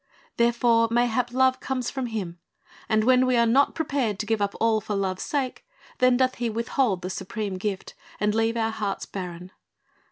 [0.37, 2.39] Therefore mayhap love comes from him,
[2.89, 5.63] and when we are not prepared to give up all for love's sake,
[5.99, 9.51] then doth he withhold the supreme gift and leave our hearts barren....